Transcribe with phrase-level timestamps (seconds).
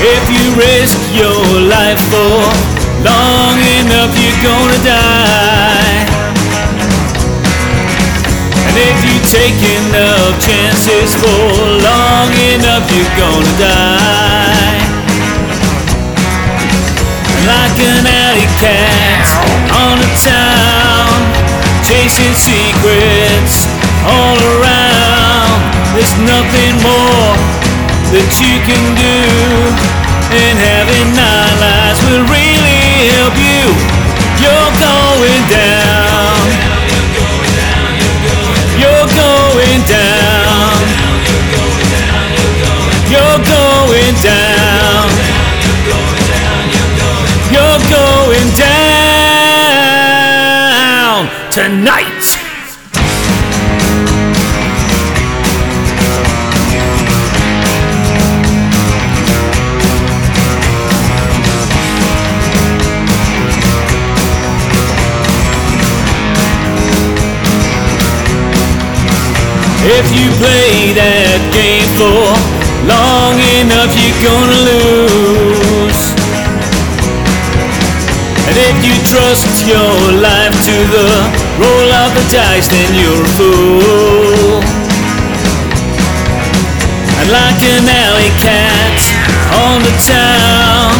[0.00, 2.40] If you risk your life for
[3.04, 6.08] long enough, you're gonna die.
[8.64, 11.52] And if you take enough chances for
[11.84, 14.80] long enough, you're gonna die.
[17.44, 19.28] Like an alley cat
[19.84, 21.12] on the town,
[21.84, 23.68] chasing secrets
[24.08, 25.60] all around.
[25.92, 27.36] There's nothing more
[28.10, 29.22] that you can do,
[30.32, 33.74] and having nine lives will really help you.
[34.38, 36.46] You're going down.
[38.78, 40.78] You're going down.
[43.10, 45.10] You're going down.
[47.50, 49.10] You're going down
[51.50, 52.39] tonight.
[69.90, 72.30] If you play that game for
[72.86, 76.02] long enough, you're gonna lose.
[78.46, 81.10] And if you trust your life to the
[81.58, 84.62] roll of the dice, then you're a fool.
[87.18, 88.98] And like an alley cat
[89.58, 90.94] on the town,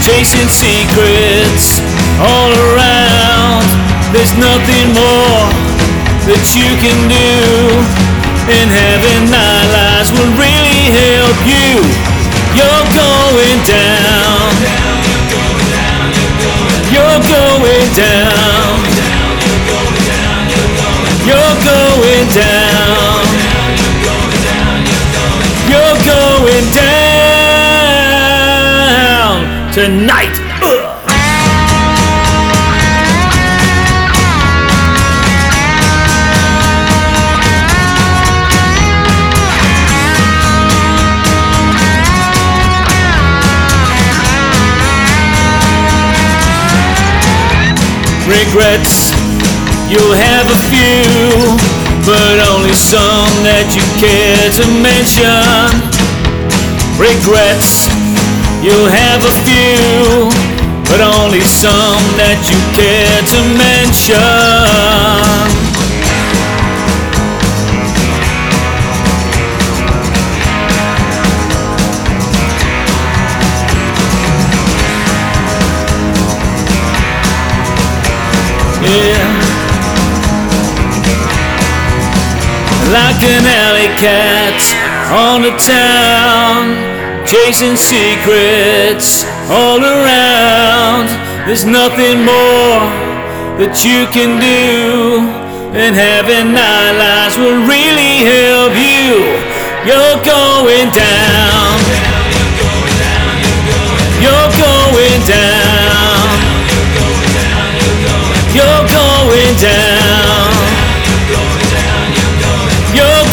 [0.00, 1.76] chasing secrets
[2.24, 3.68] all around,
[4.16, 5.74] there's nothing more
[6.24, 7.73] that you can do.
[8.46, 11.80] And having nine lives will really help you.
[12.52, 14.52] You're going down.
[16.92, 18.84] You're going down.
[21.24, 23.24] You're going down.
[25.70, 27.24] You're going down
[29.72, 30.43] tonight.
[48.26, 49.12] Regrets.
[49.88, 51.56] You'll have a few,
[52.04, 55.68] but only some that you care to mention.
[56.96, 57.88] Regrets.
[58.64, 60.32] You'll have a few,
[60.88, 65.63] but only some that you care to mention.
[82.94, 84.62] Like an alley cat
[85.10, 86.78] on the town,
[87.26, 91.10] chasing secrets all around.
[91.44, 92.86] There's nothing more
[93.58, 95.26] that you can do,
[95.74, 96.94] and having nine
[97.36, 99.26] will really help you.
[99.90, 101.33] You're going down.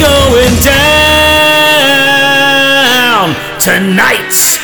[0.00, 1.60] going down
[3.60, 4.59] tonight.